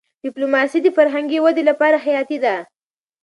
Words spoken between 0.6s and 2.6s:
د فرهنګي ودي لپاره حياتي ده.